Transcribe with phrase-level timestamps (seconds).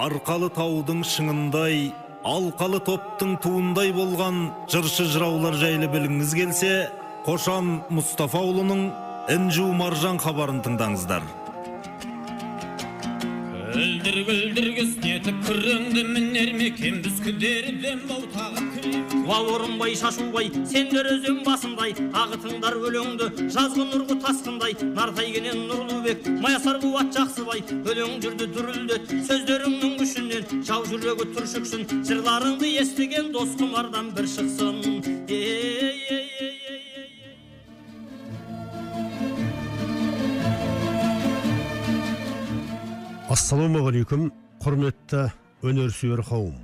[0.00, 1.90] арқалы таудың шыңындай
[2.24, 4.38] алқалы топтың туындай болған
[4.72, 6.70] жыршы жыраулар жайлы білгіңіз келсе
[7.26, 8.86] қошан мұстафаұлының
[9.34, 11.26] інжу маржан хабарын тыңдаңыздар.
[13.74, 18.24] Күлдір күлдір күснетіп күреңді мінер мекен біз күдерден бау
[19.38, 21.94] орынбай шашубай сендер өзен басындай.
[22.10, 24.76] Ағытыңдар өлеңді жазғы нұрғы тасқындай.
[24.96, 27.62] Нартайгенен нұрлыбек маясар қуат жақсыбай.
[27.84, 30.64] Өлең жүрді дүрілдет сөздеріңнің күшінен.
[30.66, 34.82] Жау жүрегі түршіксін жырларыңды естіген дос құмардан бір шықсын.
[35.28, 36.40] Ей ей ей ей ей
[43.30, 44.24] ассалаумағалейкум
[44.58, 45.20] құрметті
[45.62, 46.56] өнерсүйер қауым.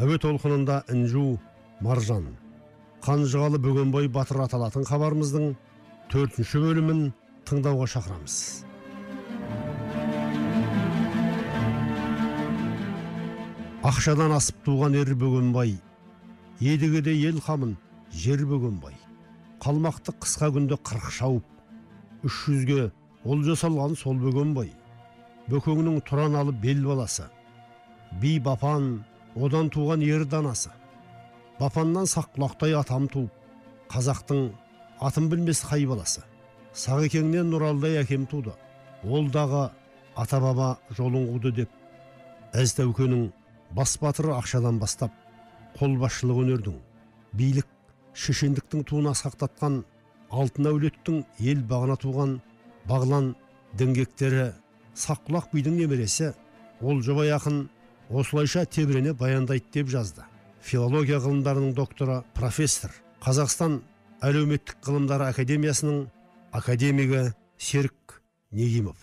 [0.00, 1.34] Әуе толқынында інжу
[1.80, 2.26] маржан
[3.04, 5.52] қанжығалы бөгенбай батыр аталатын хабарымыздың
[6.12, 6.98] төртінші бөлімін
[7.48, 8.34] тыңдауға шақырамыз.
[13.90, 15.78] Ақшадан асып туған ер бөгенбай
[16.60, 17.78] едігеде ел қамын
[18.12, 18.98] жер бөгенбай
[19.64, 22.90] қалмақты қысқа күнде қырық шауып үш жүзге
[23.24, 24.68] олжа салған сол бөгенбай
[25.48, 27.30] бөкеңнің тұраналы бел баласы
[28.20, 28.92] би бапан
[29.34, 30.70] одан туған ер данасы.
[31.60, 33.30] Бапаннан саққұлақтай атам туып
[33.92, 34.50] қазақтың
[35.00, 36.22] атын білмес қай баласы?
[36.72, 38.54] Сағекеңнен нұралдай әкем туды.
[39.04, 39.68] Ол дағы
[40.16, 41.70] ата баба жолын қуды деп
[42.56, 43.30] әз тәукенің
[43.76, 45.12] бас батыры ақшадан бастап
[45.78, 46.78] қолбасшылық өнердің
[47.38, 47.68] билік
[48.24, 49.82] шешендіктің туын асқақтатқан
[50.30, 52.38] алтын әулеттің ел бағына туған
[52.90, 53.34] бағлан
[53.78, 54.50] діңгектері
[55.04, 56.32] саққұлақ бидің немересі
[56.80, 57.62] олжабай ақын
[58.10, 60.24] осылайша тебірене баяндайды деп жазды.
[60.60, 62.92] Филология ғылымдарының докторы профессор.
[63.24, 63.80] Қазақстан
[64.24, 66.04] әлеуметтік ғылымдары академиясының
[66.52, 68.20] академигі серік
[68.52, 68.96] негимов.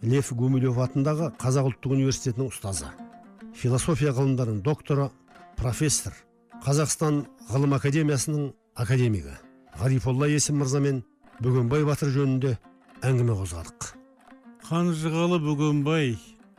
[0.00, 2.88] Лев гумилев атындағы қазақ ұлттық университетінің ұстазы.
[3.54, 5.10] Философия ғылымдарының докторы
[5.60, 6.14] профессор.
[6.64, 9.36] Қазақстан ғылым академиясының академигі.
[9.80, 11.04] Ғарифолла есім мырзамен
[11.40, 12.56] бөгенбай батыр жөнінде
[13.06, 13.99] әңгіме қозғадық.
[14.70, 16.12] Қанжығалы бөгенбай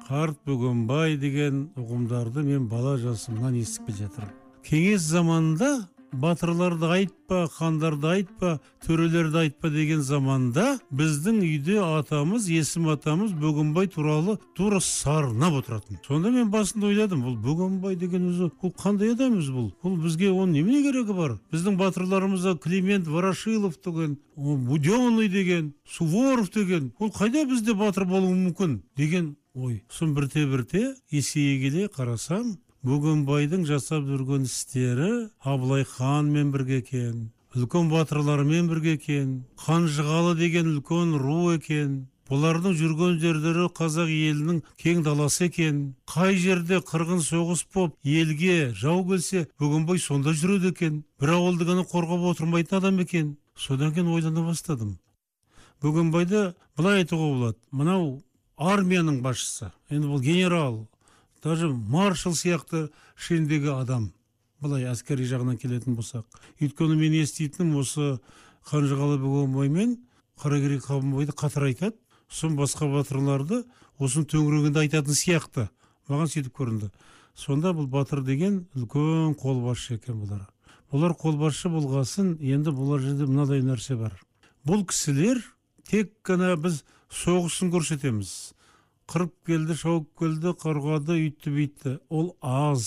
[0.04, 4.34] қарт бөгенбай деген ұғымдарды мен бала жасымнан естіп келе жатырмын.
[4.68, 5.70] Кеңес заманында
[6.12, 14.38] батырларды айтпа хандарды айтпа төрелерді айтпа деген заманда біздің үйде атамыз есім атамыз бөгенбай туралы
[14.56, 16.00] тура сарнап отыратын.
[16.08, 19.70] Сонда мен басында ойладым бұл бөгенбай деген өзі бұл қандай адам өзі бұл?
[19.84, 21.38] Бұл бізге оның немене керегі бар?
[21.54, 28.82] Біздің батырларымызда климент ворошилов деген буденный деген суворов деген ол қайда бізде батыр болуы мүмкін?
[28.98, 29.84] деген ой.
[29.90, 35.12] Сосын бірте бірте есейе келе қарасам бөгенбайдың жасап жүрген істері
[35.44, 42.08] абылай ханмен бірге екен үлкен батырлармен бірге екен қанжығалы деген үлкен ру екен.
[42.32, 45.82] Бұлардың жүрген жерлері қазақ елінің кең даласы екен.
[46.08, 51.02] Қай жерде қырғын соғыс боп елге жау келсе бөгенбай сонда жүреді екен.
[51.20, 53.36] Бір ауылды ғана қорғап отырмайтын адам екен.
[53.56, 54.96] Содан кейін ойлана бастадым.
[55.84, 57.60] Бөгенбайды былай айтуға болады.
[57.72, 58.22] Мынау
[58.56, 60.86] армияның басшысы енді бұл генерал.
[61.44, 64.12] Даже маршал сияқты шендегі адам
[64.62, 66.26] былай әскери жағынан келетін болсақ.
[66.62, 68.20] Өйткені мен еститінім осы
[68.70, 69.96] қанжығалы бөгенбай мен
[70.42, 71.98] қаракерей қабанбайды қатар айтады
[72.30, 73.64] сосын басқа батырларды
[74.00, 75.68] осының төңірегінде айтатын сияқты.
[76.10, 76.92] Маған сөйтіп көрінді.
[77.36, 80.46] Сонда бұл батыр деген үлкен қолбасшы екен бұлар.
[80.92, 84.14] Бұлар қолбасшы болғасын енді бұлар жерде мынадай нәрсе бар.
[84.68, 85.40] Бұл кісілер
[85.88, 88.54] тек қана біз соғысын көрсетеміз.
[89.12, 92.86] Қырып келді шауып келді қорғады үйтті бүйтті ол аз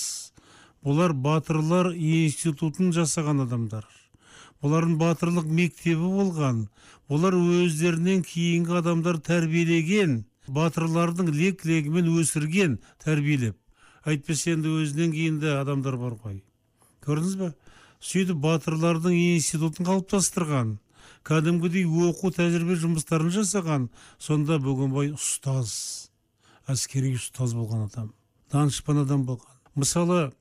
[0.84, 3.84] бұлар батырлар институтын жасаған адамдар
[4.64, 6.62] бұлардың батырлық мектебі болған
[7.12, 10.22] бұлар өздерінен кейінгі адамдар тәрбиелеген
[10.58, 16.40] батырлардың лек легімен өсірген тәрбиелеп әйтпесе енді өзінен кейінгі адамдар бар ғой
[17.04, 17.50] көрдіңіз ба
[18.12, 20.72] сөйтіп батырлардың институтын қалыптастырған
[21.28, 23.86] кәдімгідей оқу тәжірибе жұмыстарын жасаған
[24.20, 25.72] сонда бөгенбай ұстаз
[26.70, 28.12] әскери ұстаз болған адам
[28.52, 29.50] данышпан адам болған.
[29.74, 30.32] Мысалы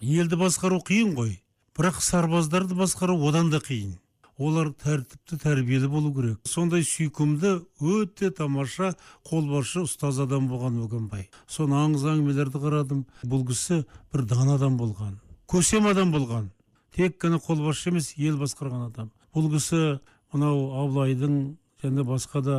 [0.00, 1.36] елді басқару қиын ғой
[1.78, 3.98] бірақ сарбаздарды басқару одан да қиын.
[4.40, 6.38] Олар тәртіпті тәрбиелі болу керек.
[6.48, 8.94] Сондай сүйкімді өте тамаша
[9.28, 13.04] қолбасшы ұстаз адам болған бөгенбай соны аңыз әңгімелерді қарадым.
[13.24, 15.18] Бұл кісі бір дана адам болған
[15.50, 16.50] көсем адам болған.
[16.94, 19.10] Тек қана қолбасшы емес ел басқарған адам.
[19.34, 20.00] Бұл кісі
[20.32, 22.58] мынау абылайдың және басқа да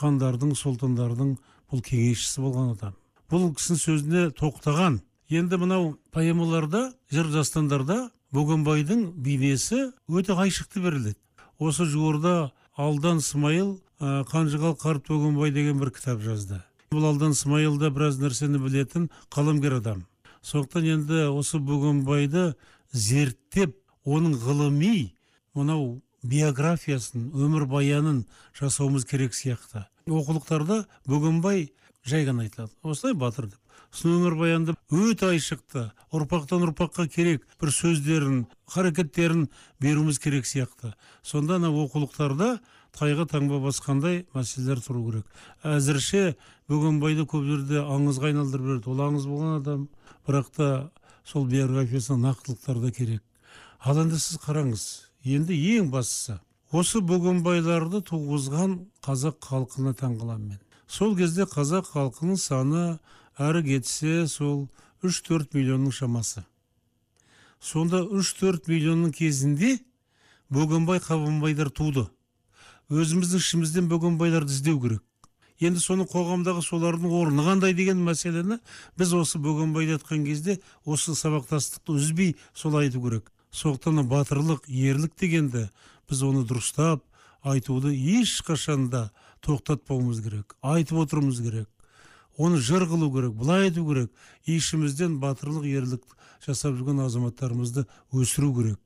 [0.00, 1.36] хандардың сұлтандардың
[1.74, 2.94] бұл кеңесшісі болған адам.
[3.30, 5.00] Бұл кісінің сөзіне тоқтаған
[5.34, 11.18] енді мынау поэмаларда жыр дастандарда бөгенбайдың бейнесі өте айшықты беріледі.
[11.58, 16.60] Осы жуырда алдан смайыл ә, қанжығал қарт бөгенбай деген бір кітап жазды.
[16.94, 20.04] Бұл алдан смайылда біраз нәрсені білетін қаламгер адам.
[20.42, 22.52] Сондықтан енді осы бөгенбайды
[22.92, 23.74] зерттеп
[24.04, 25.14] оның ғылыми
[25.54, 28.24] мынау биографиясын өмірбаянын
[28.60, 29.88] жасауымыз керек сияқты.
[30.06, 31.72] Оқулықтарда бөгенбай
[32.04, 32.72] жай ғана айтылады.
[32.82, 33.60] Осылай батыр деп.
[33.94, 39.46] Сосын өмірбаянды өте айшықты ұрпақтан ұрпаққа керек бір сөздерін харакеттерін
[39.80, 40.92] беруіміз керек сияқты.
[41.22, 42.58] Сонда ана оқулықтарда
[42.94, 45.26] тайға таңба басқандай мәселелер тұру керек.
[45.62, 46.34] Әзірше
[46.68, 49.86] бөгенбайды көп жерде аңызға айналдырып береді ол аңыз болған адам
[50.26, 50.68] бірақ та
[51.24, 53.22] сол биографиясына нақтылықтар да керек.
[53.78, 54.84] Ал енді сіз қараңыз
[55.24, 56.40] енді ең бастысы
[56.74, 58.72] осы бөгенбайларды туғызған
[59.06, 60.60] қазақ халқына таң қаламын мен.
[60.90, 62.98] Сол кезде қазақ халқының саны
[63.38, 64.66] әрі кетсе сол
[65.04, 66.42] 3-4 миллионның шамасы.
[67.60, 69.76] Сонда 3-4 миллионның кезінде
[70.50, 72.08] бөгенбай қабанбайдар туды.
[72.90, 75.04] Өзіміздің ішімізден бөгенбайларды іздеу керек.
[75.62, 78.58] Енді соның қоғамдағы солардың орны қандай деген мәселені
[78.98, 83.30] біз осы бөгенбайды айтқан кезде осы сабақтастықты үзбей сол айту керек.
[83.54, 85.68] Сондықтан батырлық ерлік дегенді
[86.08, 87.04] біз оны дұрыстап
[87.42, 89.10] айтуды ешқашан да
[89.44, 91.68] тоқтатпауымыз керек айтып отыруымыз керек
[92.36, 94.12] оны жыр қылу керек былай айту керек
[94.46, 96.04] ішімізден батырлық ерлік
[96.44, 98.78] жасап жүрген азаматтарымызды өсіру керек.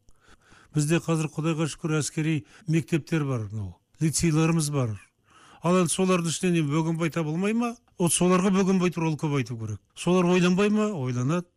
[0.75, 4.97] Бізде қазір құдайға шүкір әскери мектептер бар мынау лицейларымыз бар.
[5.63, 7.73] Ал енді солардың ішінен не бөгенбай табылмай ма?
[7.99, 9.81] Вот соларға бөгенбай туралы көп айту керек.
[9.97, 10.93] Солар ойланбай ма?
[10.95, 11.49] Ойланады.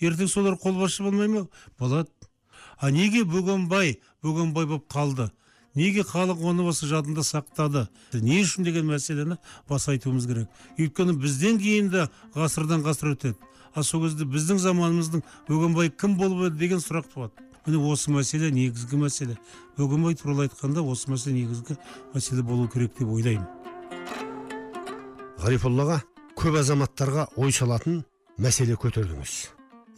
[0.00, 1.46] Ертең солар қолбасшы болмай ма?
[1.78, 2.08] Болады.
[2.80, 5.30] А неге бөгенбай бөгенбай болып қалды?
[5.74, 7.86] Неге халық оны осы жадында сақтады?
[8.12, 9.36] Не үшін деген мәселені
[9.68, 10.48] баса айтуымыз керек.
[10.78, 13.36] Өйткені бізден кейін де ғасырдан ғасыр өтеді.
[13.74, 16.58] А сол кезде біздің заманымыздың бөгенбай кім болып еді?
[16.58, 17.46] деген сұрақ туады.
[17.66, 19.36] Міне осы мәселе негізгі мәселе.
[19.78, 21.76] Бөгенбай туралы айтқанда осы мәселе негізгі
[22.14, 23.46] мәселе болу керек деп ойлаймын.
[25.38, 26.00] Ғарифоллаға
[26.34, 28.02] көп азаматтарға ой салатын
[28.40, 29.36] мәселе көтердіңіз.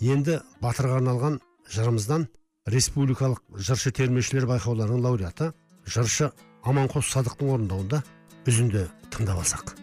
[0.05, 1.40] Енді батырға арналған
[1.73, 2.29] жырымыздан
[2.70, 5.53] республикалық жыршы термешілер байқауларының лауреаты
[5.87, 6.31] жыршы
[6.62, 8.03] аманқос садықтың орындауында
[8.47, 9.75] үзінді тыңдап алсақ.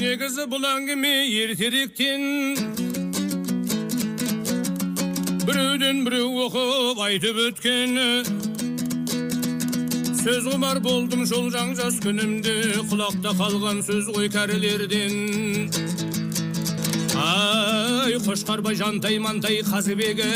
[0.00, 1.10] Негізі бұл әңгіме
[1.42, 2.22] ертеректен.
[5.44, 8.49] Біреуден біреу оқып айтып өткен
[10.20, 12.52] сөз құмар болдым жолжаң жас күнімде
[12.90, 15.70] құлақта қалған сөз ғой кәрілерден
[17.16, 20.28] ай қошқарбай жантай мантай қазыбегі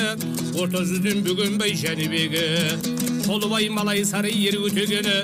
[0.63, 2.47] орта жүзден бөгенбай жәнібегі
[3.27, 5.19] толыбай малай сары ер өтегені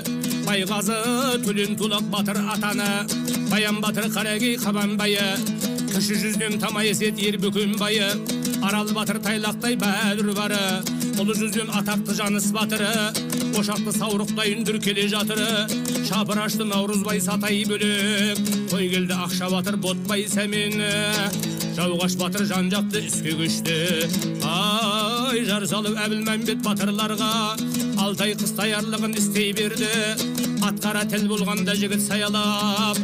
[0.45, 0.99] байғазы
[1.47, 2.91] төлен тулақ батыр атаны
[3.49, 5.25] баян батыр қарагей қабанбайы
[5.89, 8.13] кіші жүзден тамай есет ер бөкенбайы
[8.61, 10.63] арал батыр тайлақтай бәдір бары
[11.17, 12.93] ұлы жүзден атақты жаныс батыры
[13.59, 15.67] ошақты саурықтай үндір келе жатыры
[16.07, 18.39] шапырашты наурызбай сатай бөлек
[18.71, 20.89] той келді ақша батыр ботбай сәмені
[21.77, 23.77] жауғаш батыр жан жақты іске көшті
[24.47, 27.31] ай жар салып әбілмәмбет батырларға
[28.03, 29.91] алтай қыс даярлығын істей берді
[30.67, 32.99] атқара тіл болғанда жігіт саялап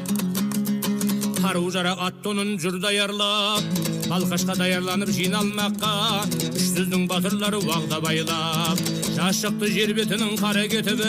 [1.41, 5.93] қару жарақ ат тонын жүр даярлап балқашқа даярланып жиналмаққа
[6.49, 11.07] үш жүздің батырлары уағда байлап жас шықты жер бетінің қара кетібі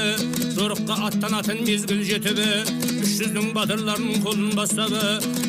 [0.57, 2.47] жорыққа аттанатын мезгіл жетібі
[3.03, 5.03] үш жүздің батырларының қолын бастабы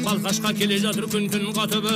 [0.03, 1.95] балқашқа келе жатыр күн түн қатыбы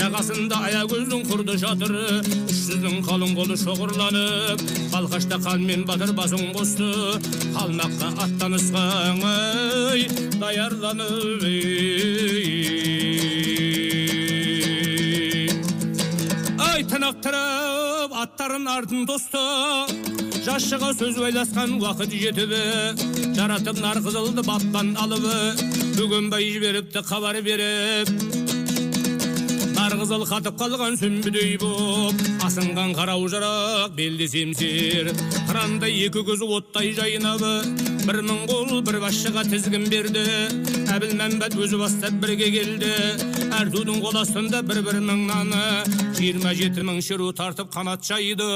[0.00, 6.90] жағасында аягөздің құрды жатыры үш жүздің қалың қолы шоғырланып балқашта қанмен батыр басын қосты
[7.54, 10.08] қалмаққа аттанысқан ай
[10.42, 12.89] даярланып ей.
[18.40, 19.40] Аттарын артын тосты.
[20.40, 22.60] Жас шыға сөз ойласқан уақыт жетібі
[23.36, 25.34] жаратып қызылды баттан алыбы
[25.98, 28.08] бөгенбай жіберіпті хабар беріп.
[30.00, 32.16] Қызыл қатып қалған сүмбідей боп.
[32.46, 35.10] Асынған қарау жарақ белде семсер.
[35.50, 40.22] Қырандай екі көзі оттай жайнабы бір мың қол бір басшыға тізгін берді
[40.90, 42.88] әбілмәмбет өзі бастап бірге келді
[43.54, 45.60] әр тудың қол астында бір бір мың наны
[46.18, 48.48] жиырма жеті мың шеру тартып қанат жайды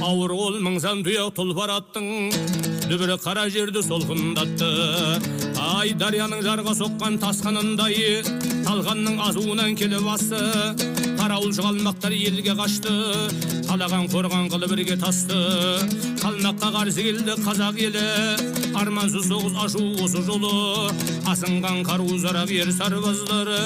[0.00, 2.08] ауыр қол мың сан тұяқ тұлпар аттың
[2.88, 4.70] дүбірі қара жерді солқындатты
[5.60, 8.22] ай дарияның жарға соққан тасқынындай
[8.64, 10.97] талғанның азуынан келіп асты
[11.28, 12.92] қара ауылшы қалмақтар елге қашты
[13.68, 15.36] қалаған қорған қылып бірге тасты
[16.22, 18.04] қалмаққа қарсы келді қазақ елі
[18.80, 20.88] армансыз соғыс ашу осы жолы
[21.28, 23.60] асынған қару-жарақ ер сарбаздары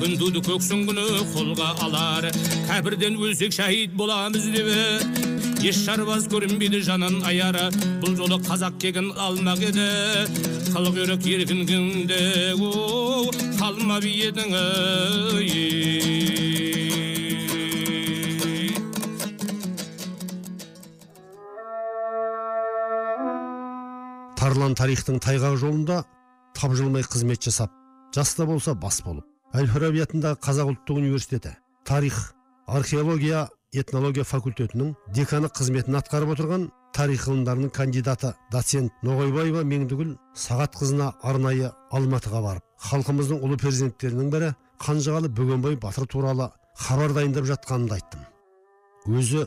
[0.00, 1.04] күн туды көксін күні
[1.34, 2.30] қолға алар
[2.70, 4.72] кәпірден өлсек шәһид боламыз деп
[5.68, 7.68] еш сарбаз көрінбейді жанын аяры
[8.00, 9.88] бұл жолы қазақ кегін алмақ еді
[10.72, 12.22] қылық үйрек еркін күнде
[12.56, 13.28] оу
[13.60, 14.56] қалмап едің
[15.44, 16.71] ей
[24.52, 25.94] тарлан тарихтың тайғақ жолында
[26.58, 27.70] тапжылмай қызмет жасап
[28.12, 31.54] жаста болса бас болып әл фараби атындағы қазақ ұлттық университеті
[31.88, 32.18] тарих
[32.66, 40.12] археология этнология факультетінің деканы қызметін атқарып отырған тарих ғылымдарының кандидаты доцент ноғайбаева меңдігүл
[40.44, 44.52] сағатқызына арнайы алматыға барып халқымыздың ұлы перзенттерінің бірі
[44.84, 48.28] қанжығалы бөгенбай батыр туралы хабар дайындап жатқанымды айттым.
[49.08, 49.46] Өзі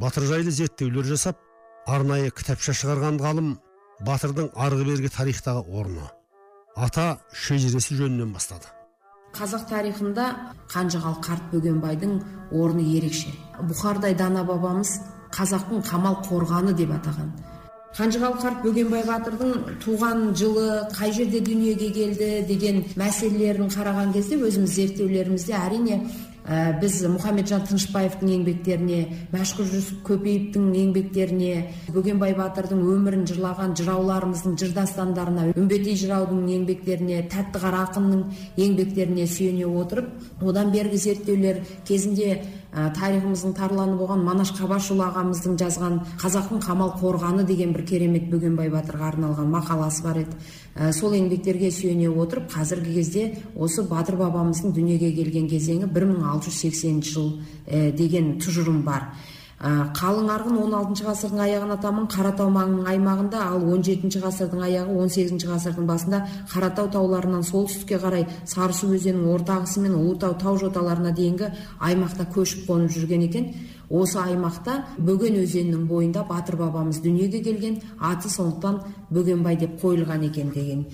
[0.00, 1.38] батыр жайлы зерттеулер жасап
[1.86, 3.58] арнайы кітапша шығарған ғалым
[4.06, 6.06] батырдың арғы бергі тарихтағы орны.
[6.76, 8.70] Ата шежіресі жөнінен бастады.
[9.36, 10.26] Қазақ тарихында
[10.72, 12.16] қанжығал қарт бөгенбайдың
[12.56, 13.30] орны ерекше.
[13.60, 14.96] Бұхардай дана бабамыз
[15.36, 17.30] қазақтың қамал қорғаны деп атаған.
[17.98, 24.76] Қанжығал қарт бөгенбай батырдың туған жылы қай жерде дүниеге келді деген мәселелерін қараған кезде өзіміз
[24.78, 26.00] зерттеулерімізде әрине
[26.46, 29.00] ә, біз мұхамеджан тынышбаевтың еңбектеріне
[29.34, 31.52] мәшһүр жүсіп көпеевтің еңбектеріне
[31.94, 38.24] бөгенбай батырдың өмірін жырлаған жырауларымыздың жыр дастандарына үмбетей жыраудың еңбектеріне тәттіқара ақынның
[38.56, 45.98] еңбектеріне сүйене отырып одан бергі зерттеулер кезінде ә, тарихымыздың тарланы болған манаш қабашұлы ағамыздың жазған
[46.22, 50.36] қазақтың қамал қорғаны деген бір керемет бөгенбай батырға арналған мақаласы бар еді.
[50.76, 53.24] Ә, сол еңбектерге сүйене отырып қазіргі кезде
[53.56, 55.90] осы батыр бабамыздың дүниеге келген кезеңі
[56.30, 57.28] 1680 жыл
[57.66, 59.10] ә, деген тұжырым бар.
[59.60, 65.44] Ә, қалың арғын 16 ғасырдың аяғына таман қаратау маңының аймағында ал 17 ғасырдың аяғы 18
[65.50, 71.50] ғасырдың басында қаратау тауларынан солтүстікке қарай сарысу өзенінің орта ағысы мен ұлытау тау жоталарына дейінгі
[71.76, 73.52] аймақта көшіп қонып жүрген екен.
[73.90, 80.54] Осы аймақта бөген өзенінің бойында батыр бабамыз дүниеге келген аты сондықтан бөгенбай деп қойылған екен
[80.54, 80.86] деген.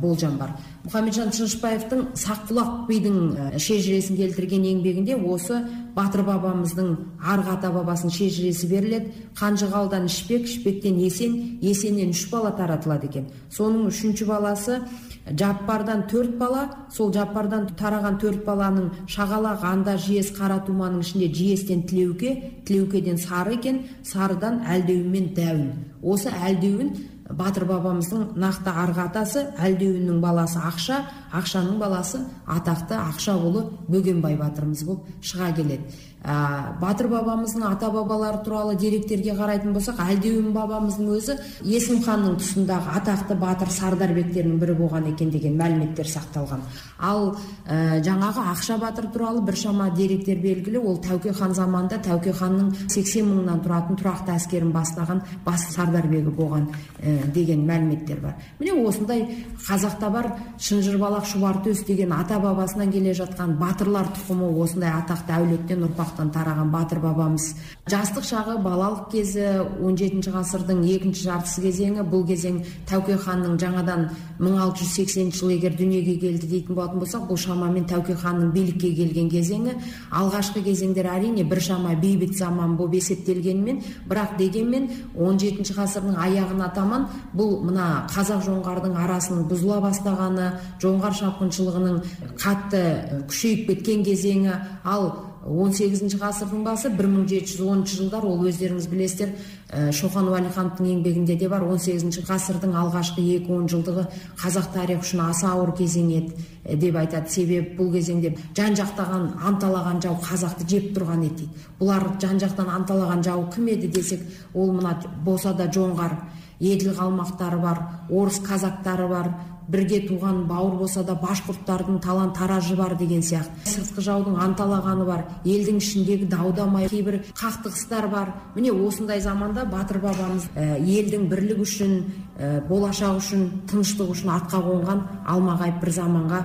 [0.00, 0.50] Болжам бар.
[0.84, 5.62] Мұхамеджан тынышбаевтың саққұлақ бидің ә, шежіресін келтірген еңбегінде осы
[5.96, 6.90] батыр бабамыздың
[7.24, 9.14] арғы ата бабасының шежіресі беріледі.
[9.38, 13.30] Қанжығалдан ішпек ішпектен есен есеннен үш бала таратылады екен.
[13.48, 14.82] Соның үшінші баласы
[15.24, 21.86] жаппардан төрт бала сол жаппардан тараған төрт баланың шағалақ анда жиес қара туманың ішінде жиестен
[21.88, 22.34] тілеуке
[22.66, 25.72] тілеукеден сары екен сарыдан әлдеуін мен дәуін.
[26.02, 26.92] Осы әлдеуін
[27.30, 30.98] батыр бабамыздың нақты арғы атасы әлдеуіннің баласы ақша
[31.32, 35.88] ақшаның баласы атақты ақшаұлы бөгенбай батырымыз болып шыға келеді.
[36.24, 41.36] Ә, батыр бабамыздың ата бабалары туралы деректерге қарайтын болсақ әлдеуін бабамыздың өзі
[41.68, 46.64] есім ханның тұсындағы атақты батыр сардарбектерінің бірі болған екен деген мәліметтер сақталған.
[46.98, 47.34] Ал
[47.68, 50.80] ә, жаңағы ақша батыр туралы біршама деректер белгілі.
[50.80, 56.70] Ол тәуке хан заманында тәуке ханның 80 мыңнан тұратын тұрақты әскерін бастаған бас сардарбегі болған
[57.02, 58.38] ә, деген мәліметтер бар.
[58.60, 59.26] Міне осындай
[59.66, 66.30] қазақта бар шынжырбалақ шұбартөс деген ата бабасынан келе жатқан батырлар тұқымы осындай атақты әулеттен ұрпақтан
[66.32, 67.54] тараған батыр бабамыз.
[67.90, 75.32] Жастық шағы балалық кезі 17 ғасырдың екінші жартысы кезеңі бұл кезең тәуке ханның жаңадан 1680
[75.34, 79.76] жылы егер дүниеге келді дейтін болатын болсақ бұл шамамен тәуке ханның билікке келген кезеңі.
[80.10, 87.60] Алғашқы кезеңдер әрине біршама бейбіт заман болып есептелгенімен бірақ дегенмен 17 ғасырдың аяғына таман бұл
[87.66, 90.50] мына қазақ жоңғардың арасының бұзыла бастағаны
[90.82, 92.00] жоңғар шапқыншылығының
[92.40, 92.82] қатты
[93.28, 99.32] күшейіп кеткен кезеңі ал 18 ғасырдың басы 1710 жылдар ол өздеріңіз білесіздер
[99.68, 101.66] ә, шоқан уәлихановтың еңбегінде де бар.
[101.68, 104.06] 18 ғасырдың алғашқы екі он жылдығы
[104.40, 107.28] қазақ тарихы үшін аса ауыр кезең еді деп айтады.
[107.28, 111.66] Себебі бұл кезеңде жан жақтаған анталаған жау қазақты жеп тұрған еді дейді.
[111.80, 114.24] Бұлар жан жақтан анталаған жау кім еді десек
[114.54, 116.16] ол мына болса да жоңғар
[116.60, 119.34] еділ қалмақтары бар орыс казактары бар
[119.68, 123.64] бірге туған бауыр болса да башқұрттардың талан таражы бар деген сияқты.
[123.68, 128.34] Сыртқы жаудың анталағаны бар елдің ішіндегі дау дамай кейбір қақтығыстар бар.
[128.54, 131.94] Міне осындай заманда батыр бабамыз ә, елдің бірлігі үшін
[132.38, 136.44] ә, болашақ үшін тыныштық үшін атқа қонған алмағайып бір заманға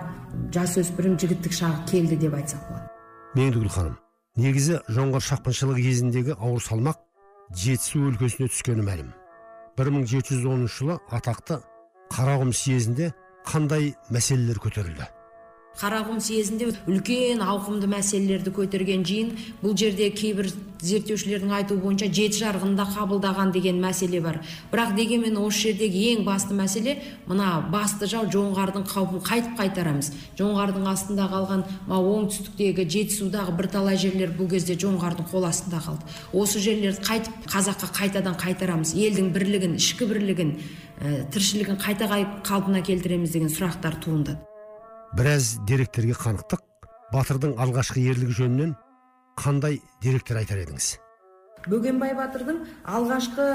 [0.55, 2.87] жасөспірім жігіттік шағы келді деп айтсақ болады.
[3.35, 3.97] Меңдігүл ханым
[4.39, 7.01] негізі жоңғар шапқыншылығы кезіндегі ауыр салмақ
[7.55, 9.09] жетісу өлкесіне түскені мәлім.
[9.79, 11.59] 1710 жылы атақты
[12.13, 13.11] қарақұм съезінде
[13.47, 15.07] қандай мәселелер көтерілді?
[15.79, 19.29] Қарақұм съезінде үлкен ауқымды мәселелерді көтерген жиын
[19.61, 20.49] бұл жерде кейбір
[20.83, 24.39] зерттеушілердің айтуы бойынша жеті жарғында қабылдаған деген мәселе бар.
[24.71, 26.97] Бірақ дегенмен осы жердегі ең басты мәселе
[27.27, 30.11] мына басты жау жоңғардың қаупін қайтып қайтарамыз.
[30.39, 36.11] Жоңғардың астында қалған мына оңтүстіктегі жетісудағы бірталай жерлер бұл кезде жоңғардың қол астында қалды.
[36.33, 38.95] Осы жерлерді қайтып қазаққа қайтадан қайтарамыз.
[38.95, 40.55] Елдің бірлігін ішкі бірлігін
[40.99, 42.07] ә, тіршілігін қайта
[42.43, 44.48] қалпына келтіреміз деген сұрақтар туындады.
[45.17, 46.61] Біраз деректерге қанықтық.
[47.13, 48.73] Батырдың алғашқы ерлігі жөнінен
[49.39, 50.97] қандай деректер айтар едіңіз?
[51.67, 53.45] Бөгенбай батырдың алғашқы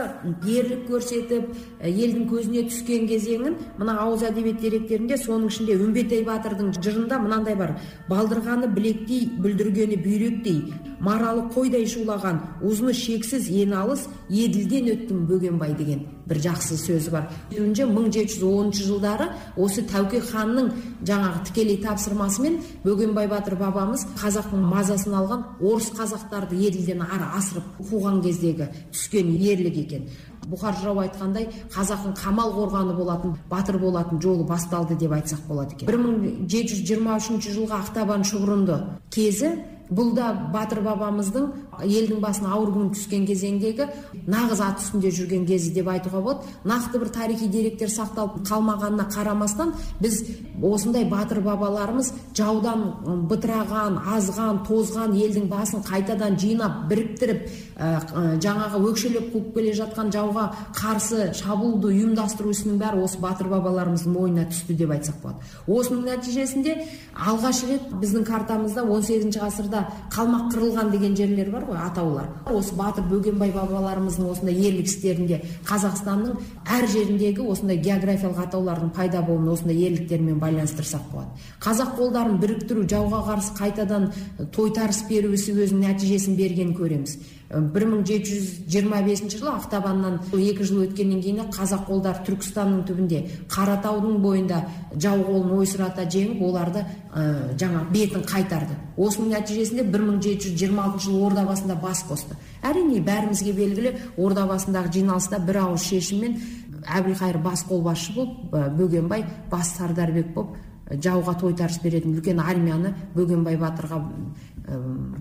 [0.45, 1.47] ерлік көрсетіп
[1.89, 7.79] елдің көзіне түскен кезеңін мына ауыз әдебиет деректерінде соның ішінде үмбетей батырдың жырында мынандай бар.
[8.11, 10.61] Балдырғаны білектей бүлдіргені бүйректей
[11.01, 16.05] маралы қойдай шулаған ұзыны шексіз ен алыс еділден өттім бөгенбай деген.
[16.28, 17.28] Бір жақсы сөзі бар.
[17.52, 20.71] Сөзінше мың жеті жүз оныншы жылдары осы тәуке ханның
[21.04, 28.23] жаңағы тікелей тапсырмасымен бөгенбай батыр бабамыз қазақтың мазасын алған орыс қазақтарды еділден ары асырып қуған
[28.25, 30.09] кездегі түскен ерлік екен.
[30.45, 35.88] Бұхар жырау айтқандай қазақтың қамал қорғаны болатын батыр болатын жолы басталды деп айтсақ болады екен.
[35.88, 38.76] бір мың жеті жүз жиырма үшінші жылғы ақтабан шұбырынды
[39.11, 39.54] кезі
[39.91, 41.49] бұл да батыр бабамыздың
[41.85, 43.88] елдің басына ауыр күн түскен кезеңдегі
[44.31, 46.55] нағыз ат үстінде жүрген кезі деп айтуға болады.
[46.64, 50.23] Нақты бір тарихи деректер сақталып қалмағанына қарамастан біз
[50.62, 57.45] осындай батыр бабаларымыз жаудан бытыраған азған тозған елдің басын қайтадан жинап біріктіріп
[57.76, 60.47] ә, жаңағы өкшелеп қуып келе жатқан жауға
[60.79, 65.53] қарсы шабуылды ұйымдастыру ісінің бәрі осы батыр бабаларымыздың мойнына түсті деп айтсақ болады.
[65.67, 66.76] Осының нәтижесінде
[67.14, 69.74] алғаш рет біздің картамызда 18 ғасырда
[70.14, 72.28] қалмақ қырылған деген жерлер бар ғой атаулар.
[72.50, 76.38] Осы батыр бөгенбай бабаларымыздың осындай ерлік істерінде қазақстанның
[76.76, 81.31] әр жеріндегі осындай географиялық атаулардың пайда болуын осындай ерліктермен байланыстырсақ болады.
[81.61, 84.11] Қазақ қолдарын біріктіру жауға қарсы қайтадан
[84.52, 87.19] тойтарыс беру ісі өзінің нәтижесін бергенін көреміз.
[87.55, 92.83] Бір мың жеті жүз жиырма бесінші жылы ақтабаннан екі жыл өткеннен кейін қазақ қолдары түркістанның
[92.88, 93.21] түбінде
[93.53, 94.61] қаратаудың бойында
[94.99, 98.75] жау қолын ойсырата жеңіп оларды ә, жаңа бетін қайтарды.
[98.97, 102.38] Осының нәтижесінде бір мың жеті жүз жиырма алтыншы жылы ордабасында бас қосты.
[102.62, 106.38] Әрине бәрімізге белгілі ордабасындағы жиналыста бір ауыз шешіммен
[106.85, 110.57] әбілқайыр бас қолбасшы болып бөгенбай бас сардарбек болып
[110.90, 114.03] жауға тойтарыс беретін үлкен армияны бөгенбай батырға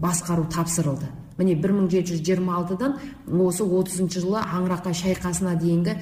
[0.03, 1.07] басқару тапсырылды.
[1.37, 2.97] Міне бір мың жеті жүз жиырма алтыдан
[3.45, 5.95] осы отызыншы жылы аңырақай шайқасына дейінгі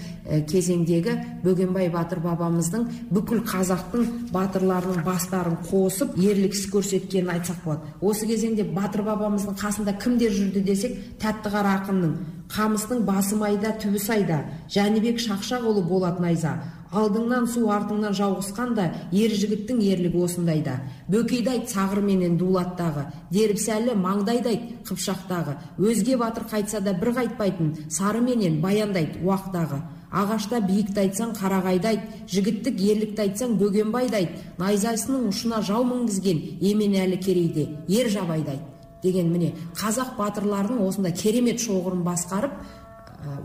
[0.52, 1.16] кезеңдегі
[1.46, 7.96] бөгенбай батыр бабамыздың бүкіл қазақтың батырларының бастарын қосып ерлік іс көрсеткенін айтсақ болады.
[8.02, 12.14] Осы кезеңде батыр бабамыздың қасында кімдер жүрді десек тәттіқара ақынның
[12.52, 16.58] қамыстың басы майда түбі сайда жәнібек шақшақұлы болат найза
[16.92, 20.76] алдыңнан су артыңнан жауғызқанда ер жігіттің ерлігі осындайда.
[21.12, 28.22] Бөкейді сағыр менен дулаттағы дербісәлі маңдайды айт қыпшақтағы өзге батыр қайтса да бір қайтпайтын сары
[28.22, 29.80] менен баяндайды уақтағы.
[30.12, 37.16] Ағашта биікті айтсаң қарағайды айт жігіттік ерлікті айтсаң бөгенбайды айт найзасының ұшына жау мінгізген еменәлі
[37.24, 38.58] керейде ер жабайды
[39.02, 42.60] деген міне қазақ батырларының осындай керемет шоғырын басқарып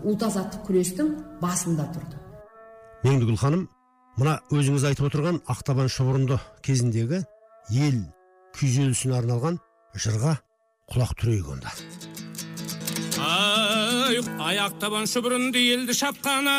[0.03, 2.26] ұлт азаттық күрестің басында тұрды.
[3.05, 3.67] Меңдігүл ханым
[4.17, 7.21] мына өзіңіз айтып отырған ақтабан шұбырынды кезіндегі
[7.77, 7.99] ел
[8.57, 9.59] күйзелісіне арналған
[9.97, 10.37] жырға
[10.93, 11.73] құлақ түрейік онда.
[13.21, 16.55] Ай аяқтабан шұбырынды елді шапқаны.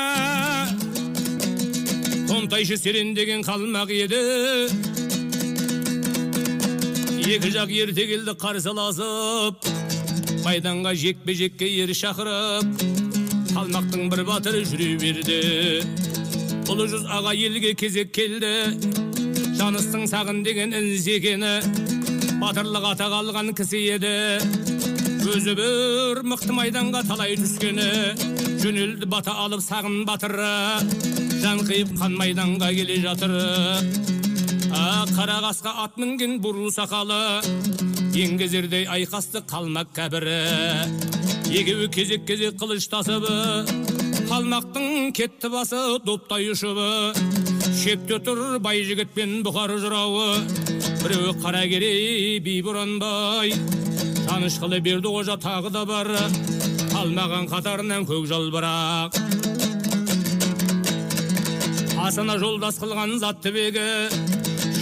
[2.29, 4.22] Қонтайшы серендеген қалмақ еді.
[7.29, 9.66] Екі жақ ерте келді қарсыласып
[10.44, 12.85] майданға жекпе жекке ер шақырып
[13.53, 16.08] қалмақтың бір батыры жүре берді.
[16.68, 18.48] Ұлы жүз аға елге кезек келді
[19.57, 21.54] жаныстың сағын деген інзекені
[22.42, 24.12] батырлық атақ алған кісі еді
[25.33, 27.88] өзі бір мықты майданға талай түскені
[28.61, 30.52] жөнелді бата алып сағын батыры
[31.40, 33.35] жан қиып қан майданға келе жатыр
[34.68, 37.40] а қара қасқа ат мінген бурыл сақалы
[38.12, 40.40] еңгезердей айқасты қалмақ кәбірі
[41.48, 43.88] екеуі кезек кезек қылыштасып
[44.26, 46.78] қалмақтың кетті басы доптай ұшып
[47.78, 50.42] шепте тұр бай жігіт пен бұқар жырауы.
[51.04, 53.54] Біреуі қаракерей би боранбай
[54.26, 56.11] танышқылы берді қожа тағы да бар.
[56.90, 59.14] Қалмаған қатарынан көк жалбырақ
[62.09, 63.83] асына жолдас қылған затты бегі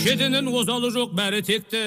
[0.04, 1.82] шетінен озалы жоқ бәрі текті.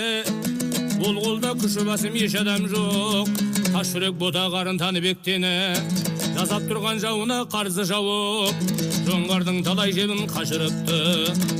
[0.99, 3.31] Ол қолда күші басым еш адам жоқ.
[3.71, 6.08] Тас жүрек бота қарын таныбектені
[6.39, 8.59] жасап тұрған жауына қарсы жауып
[9.03, 10.99] жоңғардың талай жебін қашырыпты.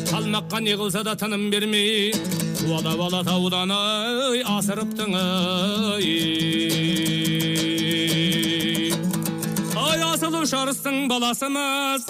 [0.08, 2.14] Қалмаққа не қылса да тыным бермей
[2.62, 6.06] суалап алатаудан ай асырыптың ай.
[9.84, 12.08] Ай асыл ұшарыстың баласымыз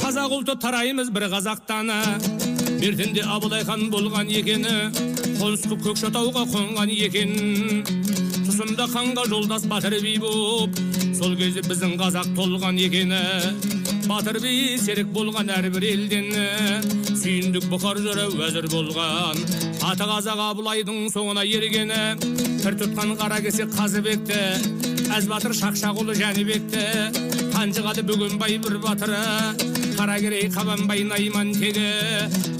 [0.00, 2.00] қазақ ұлты тараймыз бір қазақтаны.
[2.80, 4.88] Бертінде абылай хан болған екені
[5.42, 7.84] қонысты көкшетауға қонған екен.
[8.48, 10.82] Тұсында ханға жолдас батыр би боп
[11.16, 13.20] сол кезде біздің қазақ толған екені
[14.08, 16.28] батыр би серік болған әрбір елден
[17.22, 19.38] сүйіндік бұқар жырау уәзір болған.
[19.86, 22.00] Аты қазақ абылайдың соңына ергені
[22.62, 24.40] пір тұтқан қара кесек қазыбекті
[25.12, 26.84] әз батыр шақшақұлы жәнібекті.
[27.52, 29.20] Қанжығады бөгенбай бір батыры
[29.98, 31.86] қаракерей қабанбай найман тегі.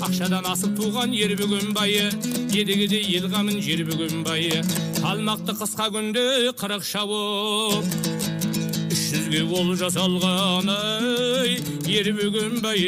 [0.03, 2.11] Ақшадан асып туған ер бөгенбайы
[2.53, 4.61] едігеде ел қамын жер бөгенбайы
[4.99, 6.25] қалмақты қысқа күнде
[6.59, 8.12] қырық шауып
[9.41, 11.55] ол жасалған ай
[11.89, 12.83] ер бөгенбай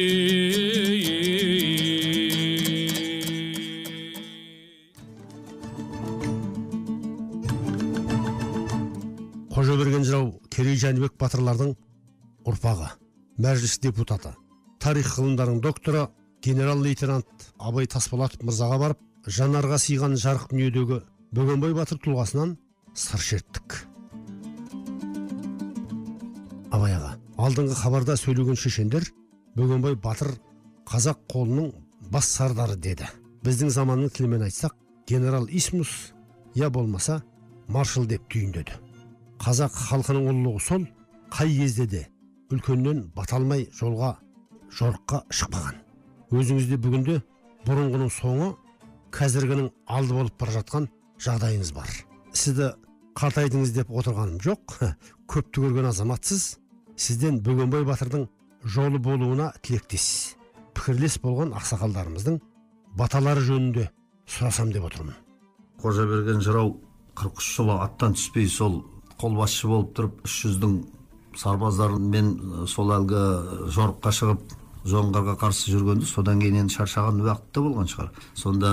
[9.54, 11.72] қожаберген жырау керей жәнібек батырлардың
[12.44, 12.90] ұрпағы
[13.40, 14.34] мәжіліс депутаты
[14.84, 16.08] тарих ғылымдарының докторы
[16.44, 21.00] генерал лейтенант абай тасболатов мырзаға барып жанарға сыйған жарық дүниедегі
[21.32, 22.58] бөгенбай батыр тұлғасынан
[22.92, 23.80] сыр шерттік
[26.74, 29.06] абай аға алдыңғы хабарда сөйлеген шешендер
[29.58, 30.32] бөгенбай батыр
[30.90, 31.72] қазақ қолының
[32.12, 33.06] бас сардары деді.
[33.44, 34.74] Біздің заманның тілімен айтсақ
[35.08, 36.12] генерал исмус
[36.54, 37.22] я болмаса
[37.68, 38.76] маршал деп түйіндеді.
[39.40, 40.86] Қазақ халқының ұлылығы сол
[41.30, 42.02] қай кезде де
[42.52, 44.16] үлкеннен бата алмай жолға
[44.78, 45.80] жорыққа шықпаған.
[46.34, 47.20] Өзіңізде бүгінде
[47.66, 48.54] бұрынғының соңы
[49.14, 50.88] қазіргінің алды болып бара жатқан
[51.22, 51.90] жағдайыңыз бар.
[52.32, 52.72] Сізді
[53.18, 54.78] қартайдыңыз деп отырғаным жоқ.
[55.30, 56.58] Көпті көрген азаматсыз
[56.96, 58.26] сізден бөгенбай батырдың
[58.64, 60.36] жолы болуына тілектес
[60.74, 62.40] пікірлес болған ақсақалдарымыздың
[62.98, 63.88] баталары жөнінде
[64.30, 65.14] сұрасам деп отырмын.
[65.82, 66.76] Қожаберген жырау
[67.18, 68.82] қырық үш жылы аттан түспей сол
[69.20, 70.76] қолбасшы болып тұрып үш жүздің
[71.38, 72.30] сарбаздарымен
[72.70, 73.24] сол әлгі
[73.74, 74.54] жорыққа шығып
[74.88, 78.10] жоңғарға қарсы жүргенде содан кейін енді шаршаған уақыт та болған шығар.
[78.36, 78.72] Сонда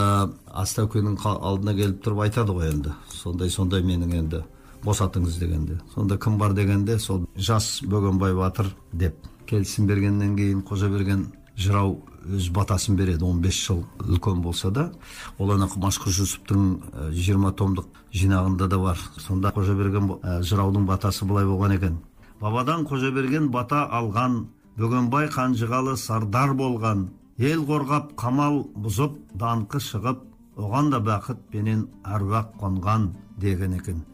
[0.64, 2.96] астаукенің алдына келіп тұрып айтады ғой енді.
[3.10, 4.44] Сондай сондай менің енді
[4.86, 5.80] босатыңыз дегенде.
[5.94, 9.16] Сонда кім бар дегенде сол жас бөгенбай батыр деп.
[9.48, 13.26] Келісім бергеннен кейін қожаберген жырау өз батасын береді.
[13.26, 14.92] 15 жыл үлкен болса да.
[15.38, 19.00] Ол ана машқұр жүсіптің жиырма томдық жинағында да бар.
[19.18, 20.12] Сонда қожаберген
[20.44, 22.00] жыраудың батасы былай болған екен.
[22.42, 24.46] Бабадан қожаберген бата алған
[24.78, 27.10] бөгенбай қанжығалы сардар болған.
[27.38, 30.24] Ел қорғап қамал бұзып даңқы шығып
[30.58, 34.06] оған да бақыт пенен әруақ қонған деген екен.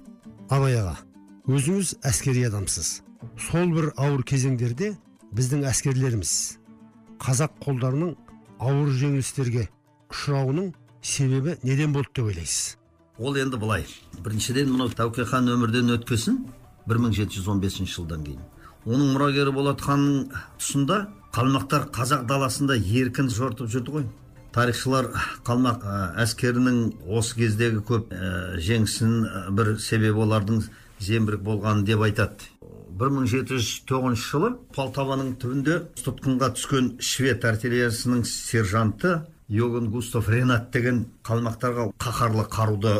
[0.50, 0.96] Абай аға
[1.52, 3.02] өзіңіз әскери адамсыз.
[3.40, 4.94] Сол бір ауыр кезеңдерде
[5.36, 6.34] біздің әскерлеріміз
[7.24, 8.14] қазақ қолдарының
[8.64, 9.68] ауыр жеңілістерге
[10.14, 10.70] ұшырауының
[11.02, 12.78] себебі неден болды деп ойлайсыз?
[13.20, 13.86] Ол енді былай.
[14.24, 16.46] Біріншіден мынау тәуке хан өмірден өткесін
[16.88, 18.44] 1715 жылдан кейін.
[18.88, 20.30] Оның мұрагері болат ханның
[20.62, 21.02] тұсында
[21.36, 24.06] қалмақтар қазақ даласында еркін жортып жүрді ғой.
[24.58, 25.12] Тарихшылар
[25.46, 25.84] қалмақ
[26.24, 26.78] әскерінің
[27.14, 28.14] осы кездегі көп
[28.66, 30.64] жеңісінің бір себебі олардың
[31.00, 32.48] зембірік болғаны деп айтады.
[32.98, 42.48] 1709 жылы полтаваның түбінде тұтқынға түскен швед артиллериясының сержанты йоган густав ренат деген қалмақтарға қаһарлы
[42.50, 42.96] қаруды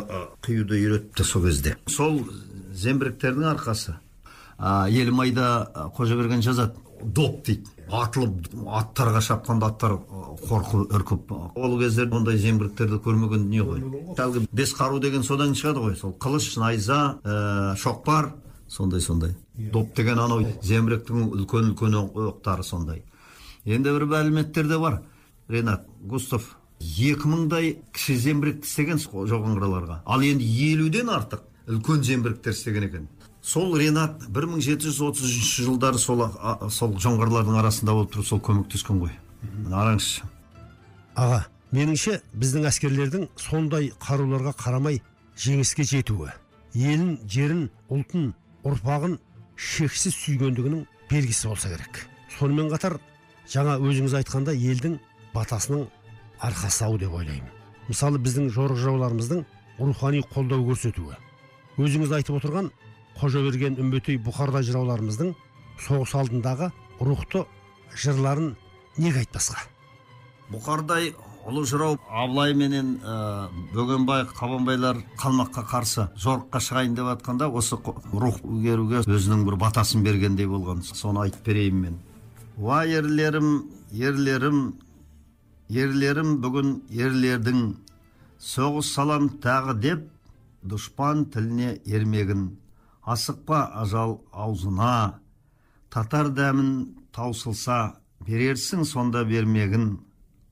[0.46, 1.74] құюды үйретті сол кезде.
[1.90, 2.22] Сол
[2.70, 3.96] зембіріктердің арқасы
[4.58, 7.66] елімайда қожаберген жазады доп дейді.
[7.92, 8.48] Атылып
[8.78, 9.94] аттарға шапқанда аттар
[10.48, 11.32] қорқып үркіп.
[11.56, 13.82] Ол кездерде ондай зембіріктерді көрмеген дүние ғой.
[14.18, 15.96] Әлгі бес қару деген содан шығады ғой.
[15.96, 18.32] Сол қылыш найза ә, шоқпар
[18.68, 19.34] сондай сондай.
[19.54, 23.02] Доп деген анау зембіректің үлкен үлкен оқтары сондай.
[23.64, 25.02] Енді бір мәліметтер де бар.
[25.48, 26.44] Ренат густав
[26.80, 33.08] екі мыңдай кіші зембірек істеген жоғаңғырларға ал енді елуден артық үлкен зембіректер істеген екен.
[33.48, 36.26] Сол ренат 1733 жылдары сол,
[36.70, 39.14] сол жоңғарлардың арасында болып тұрып сол көмектескен ғой.
[39.70, 40.26] Қараңызшы.
[41.16, 41.38] Аға
[41.72, 45.00] меніңше біздің әскерлердің сондай қаруларға қарамай
[45.40, 46.34] жеңіске жетуі
[46.76, 48.32] елін жерін ұлтын
[48.68, 49.16] ұрпағын
[49.56, 52.02] шексіз сүйгендігінің белгісі болса керек.
[52.38, 52.98] Сонымен қатар
[53.48, 54.98] жаңа өзіңіз айтқанда елдің
[55.34, 55.86] батасының
[56.44, 57.48] арқасы ау деп ойлаймын.
[57.88, 59.44] Мысалы біздің жорық жырауларымыздың
[59.80, 61.16] рухани қолдау көрсетуі.
[61.78, 62.70] Өзіңіз айтып отырған
[63.18, 65.34] қожаберген үмбетей бұқарда жырауларымыздың
[65.82, 67.44] соғыс алдындағы рухты
[67.94, 68.54] жырларын
[68.98, 69.64] неге айтпасқа?
[70.52, 71.12] Бұқардай
[71.48, 77.78] ұлы жырау абылай менен ә, бөгенбай қабанбайлар қалмаққа қарсы жорыққа шығайын деп жатқанда осы
[78.12, 80.82] рух игеруге өзінің бір батасын бергендей болған.
[80.84, 81.98] Соны айтып берейін мен.
[82.58, 84.62] Уа ерлерім ерлерім
[85.68, 87.76] ерлерім бүгін ерлердің.
[88.38, 90.06] Соғыс салам тағы деп
[90.62, 92.50] дұшпан тіліне ермегін.
[93.12, 95.20] Асықпа ажал аузына.
[95.88, 96.70] Татар дәмін
[97.12, 99.98] таусылса берерсің сонда бермегін.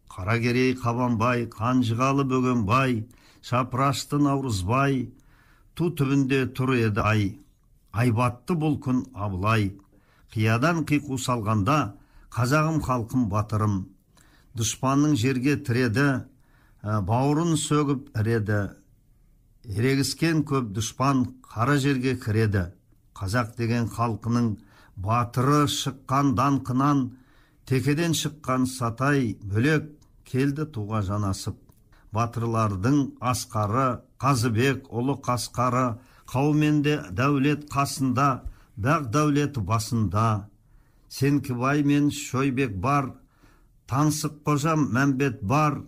[0.08, 3.02] Қаракерей қабанбай қанжығалы бөгенбай
[3.44, 5.10] шапырашты наурызбай
[5.76, 7.26] ту түбінде тұр еді ай.
[7.92, 9.74] Айбатты бұл күн абылай.
[10.32, 11.96] Қиядан қиқу салғанда
[12.32, 13.76] қазағым халқым батырым.
[14.56, 16.06] Дұшпанның жерге тіреді
[16.80, 18.60] ә, бауырын сөгіп іреді.
[19.66, 22.70] Ерегіскен көп дұшпан қара жерге кіреді.
[23.16, 24.56] Қазақ деген халқының
[24.96, 27.06] батыры шыққан даңқынан
[27.66, 29.88] текеден шыққан сатай бөлек
[30.24, 31.56] келді туға жанасып.
[32.14, 35.98] Батырлардың асқары қазыбек ұлы қасқары
[36.30, 38.28] қауменде дәулет қасында
[38.76, 40.48] бақ дәулет басында.
[41.08, 43.12] Сенкібай мен шойбек бар
[43.90, 45.82] таңсық қожам мәмбет бар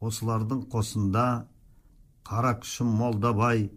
[0.00, 1.46] осылардың қосында.
[2.26, 3.70] Қара күшім молдабай.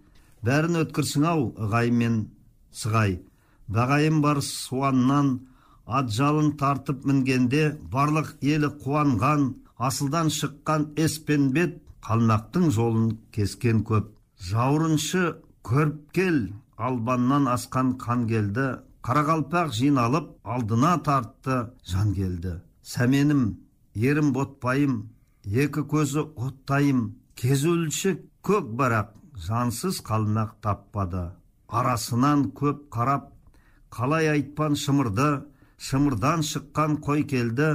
[0.46, 2.22] Бәрін өткірсің ау ығай мен
[2.74, 3.20] сығай.
[3.70, 5.34] Бағайым бар суаннан
[5.86, 14.10] ат жалын тартып мінгенде барлық елі қуанған асылдан шыққан еспенбет қалмақтың жолын кескен көп.
[14.50, 15.24] Жаурыншы
[15.64, 16.40] көріп кел
[16.78, 18.80] албаннан асқан қан келді.
[19.04, 22.60] Қарақалпақ жиналып алдына тартты жан келді.
[22.84, 23.60] Сәменім
[23.96, 25.10] ерім ботпайым
[25.46, 27.19] екі көзі оттайым.
[27.40, 29.14] Кезулші көк барақ
[29.48, 31.30] жансыз қалмақ таппады
[31.70, 33.30] арасынан көп қарап
[33.96, 35.30] қалай айтпан шымырды
[35.90, 37.70] шымырдан шыққан қой келді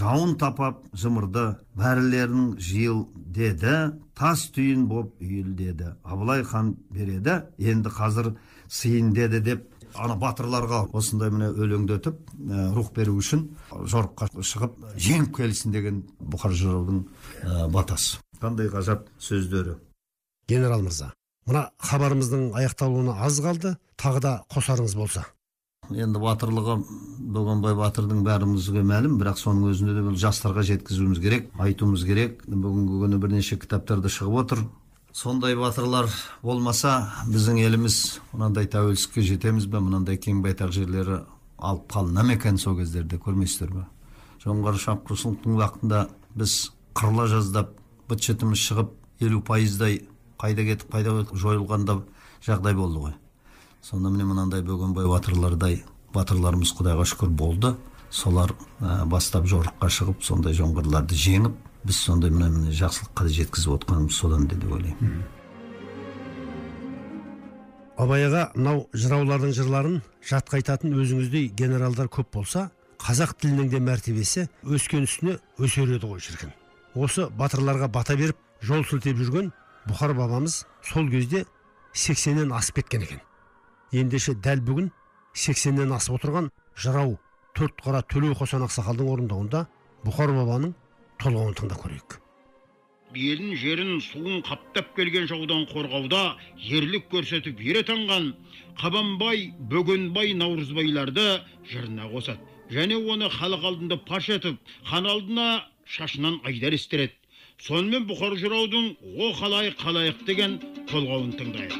[0.00, 1.46] жауын тапап жымырды
[1.80, 3.74] бәрілерің жиыл деді
[4.14, 8.36] тас түйін боп үйіл деді абылай хан береді енді қазір
[8.68, 15.34] сыйын деді деп ана батырларға осындай міне өлеңдетіп ә, рух беру үшін жорыққа шығып жеңіп
[15.40, 17.04] келсін деген бұқар жыраудың
[17.42, 19.76] ә, батасы қандай ғажап сөздері?
[20.48, 21.12] Генерал мырза
[21.48, 23.76] мына хабарымыздың аяқталуына аз қалды.
[23.98, 25.24] Тағы да қосарыңыз болса.
[25.88, 26.74] Енді батырлығы
[27.32, 32.42] бөгенбай батырдың бәрімізге мәлім бірақ соның өзінде де бұл жастарға жеткізуіміз керек айтуымыз керек.
[32.44, 34.64] Бүгінгі күні бірнеше кітаптарда шығып отыр.
[35.12, 36.10] Сондай батырлар
[36.42, 39.80] болмаса біздің еліміз мынандай тәуелсіздікке жетеміз бе?
[39.80, 41.22] Мынандай кең байтақ жерлері
[41.56, 43.16] алып қалына ма екен сол кездерде?
[43.16, 43.88] Көрмейсіздер ме
[44.44, 46.04] жоңғар шапқыншылықтың уақытында
[46.38, 46.58] біз
[46.94, 47.72] қырыла жаздап
[48.08, 48.92] быт шытымыз шығып
[49.24, 50.02] елу пайыздай
[50.40, 52.00] қайда кетіп қайда жойылғанда
[52.46, 53.14] жағдай болды ғой.
[53.82, 55.82] Сонда міне мынандай бөгенбай батырлардай
[56.14, 57.74] батырларымыз құдайға шүкір болды.
[58.10, 64.16] Солар ә, бастап жорыққа шығып сондай жоңғарларды жеңіп біз сондай мына міне жақсылыққа жеткізіп отқанымыз
[64.16, 65.18] содан деп ойлаймын.
[67.98, 72.68] Абай аға мынау жыраулардың жырларын жатқа айтатын өзіңіздей генералдар көп болса
[73.02, 76.54] қазақ тілінің де мәртебесі өскен үстіне өсер еді ғой шіркін.
[76.94, 79.50] Осы батырларға бата беріп жол сілтеп жүрген
[79.88, 81.44] бұхар бабамыз сол кезде
[81.92, 83.20] сексеннен асып кеткен екен.
[83.92, 84.90] Ендеше дәл бүгін
[85.34, 87.18] сексеннен асып отырған жырау
[87.54, 89.66] төрт қара төлеу қосан ақсақалдың орындауында
[90.04, 90.74] бұхар бабаның
[91.22, 92.18] толғауын тыңдап көрейік.
[93.16, 98.34] Елін жерін суын қаптап келген жаудан қорғауда ерлік көрсетіп ер атанған
[98.80, 102.38] қабанбай бөгенбай наурызбайларды жырына қосады.
[102.68, 107.16] Және оны халық алдында паш етіп хан алдына шашынан айдар естіреді
[107.64, 110.58] сонымен бұхар жыраудың о қалай қалайық деген
[110.90, 111.78] толғауын тыңдайық.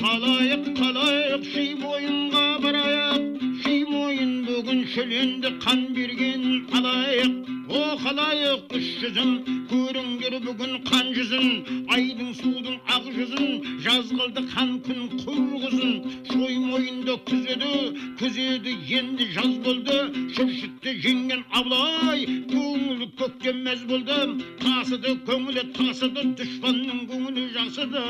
[0.00, 3.26] Қалайық қалайық ши мойынға барайық.
[3.66, 7.36] Ши мойын бүгін шөленді қан берген алайық.
[7.68, 11.46] О қалайық үш жүзін көріңдер бүгін қан жүзін
[11.94, 15.94] айдың судың ақ жүзін жаз қылды қан күн құрғызын
[16.30, 17.72] шой мойынды күзеді
[18.20, 19.98] күзеді енді жаз болды.
[20.36, 24.18] Шүршітті жеңген абылай көңілі көкке мәз болды.
[24.62, 28.04] Тасыды көңілі тасыды дұшпанның көңілі жасыды.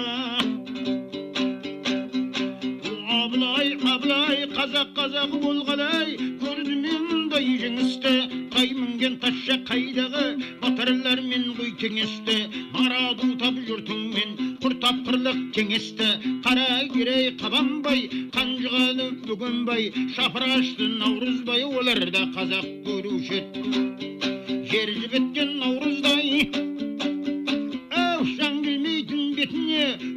[3.21, 8.45] Абылай абылай қазақ қазақ болғалай көрдім мен мұндай жеңісті.
[8.57, 10.23] Қай мінген тазша қайдағы
[10.62, 12.37] батырлармен ғой теңесті
[12.73, 16.09] нараду тап жұртыңмен құр тапқырлық кеңесті.
[16.47, 24.14] Қара керей қабанбай қанжығалы бөгенбай шапырашты наурызбай олар да қазақ көруші еді.
[24.73, 26.65] Жер жібіткен наурыздай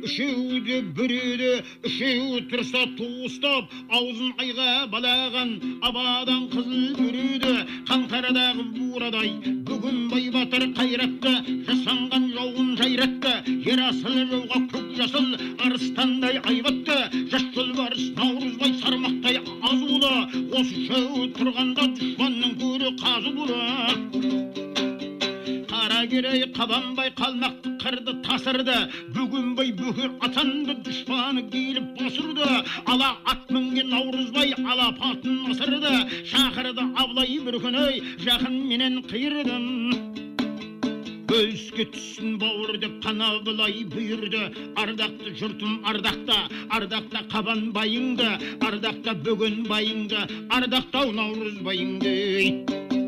[0.09, 1.51] келмейтін бетіне
[1.85, 5.51] үшеуі тұрса туыстап аузын айға балаған
[5.85, 7.53] абадан қызыл бүреді
[7.89, 9.29] қаңтардағы бурадай
[9.69, 11.33] бүгін бай батыр қайратты
[11.69, 13.35] жасанған жауын жайратты
[13.69, 15.29] ер асыл жауға көк жасыл
[15.65, 16.97] арыстандай айбатты.
[17.31, 20.13] Жас жолбарыс наурызбай сармақтай азулы
[20.59, 23.29] осы үшеуі тұрғанда дұшпанның көрі қазы
[25.79, 32.45] болады қаракерей қабанбай қалмақты қырды тасырды бөгенбай бөкер атанды дұшпаны келіп басырды
[32.85, 35.93] ала ат мінген наурызбай алапатын асырды
[36.25, 39.65] шақырды абылай бір күні жақын менен қиырдым
[41.29, 46.39] бөліске түссін бауыр деп қана былай бұйырды ардақты жұртым ардақта
[46.75, 48.31] ардақта қабанбайыңды
[48.67, 52.98] ардақта бөгенбайыңды ардақтау наурызбайыңды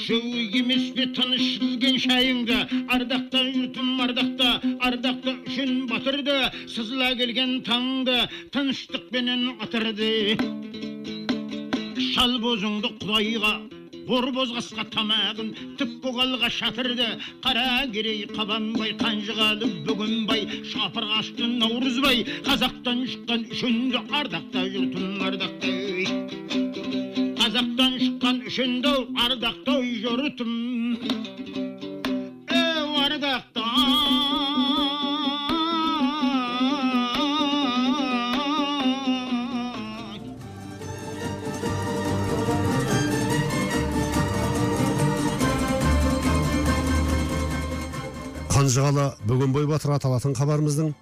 [0.00, 2.56] үшеуі емес пе тыныш ішілген шайыңды
[2.94, 4.52] ардақта жұртым ардақта
[4.88, 6.36] ардақта үшін батырды
[6.72, 8.14] сызыла келген таңды
[8.54, 10.08] тыныштықпенен атырды
[12.14, 13.52] шал бозыңды құдайға
[14.16, 17.10] ор бозғасқа тамағын түп көгалға шатырды
[17.44, 27.09] қара керей қабанбай қанжығалы бөгенбай шапыр ашты наурызбай қазақтан шыққан үшінді ардақта жұртым ардақта
[27.40, 28.90] қазақтан шыққан үшінді
[29.24, 30.50] ардақта жұртым
[32.52, 33.64] әу ардақта.
[48.52, 50.92] Қанжығалы бөгенбай батыр аталатын хабарымыздың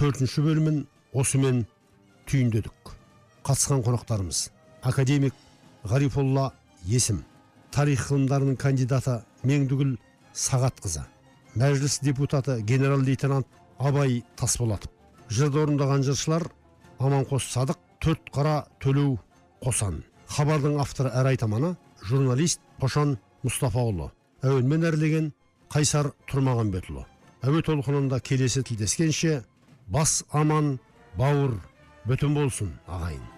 [0.00, 1.66] төртінші бөлімін осымен
[2.30, 2.94] түйіндедік.
[3.44, 4.46] Қатысқан қонақтарымыз
[4.80, 5.36] академик
[5.90, 6.50] ғарифолла
[6.84, 7.22] есім.
[7.74, 9.96] Тарих ғылымдарының кандидаты меңдігүл
[10.34, 11.04] сағатқызы.
[11.56, 13.46] Мәжіліс депутаты генерал лейтенант
[13.78, 14.90] абай тасболатов.
[15.28, 16.48] Жырды орындаған жыршылар
[16.98, 19.16] аманқос садық төрт қара төлеу
[19.64, 21.74] қосан хабардың авторы әрі айтаманы
[22.06, 24.10] журналист қошан мұстафаұлы.
[24.46, 25.30] Әуенмен әрлеген
[25.72, 27.06] қайсар тұрмағанбетұлы.
[27.46, 29.40] Әуе толқынында келесі тілдескенше
[29.88, 30.76] бас аман
[31.18, 31.56] бауыр
[32.06, 33.35] бүтін болсын ағайын